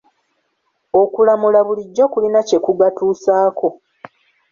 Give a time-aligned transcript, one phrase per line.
[1.01, 3.67] Okulamula bulijjo kulina kye kugatuusako.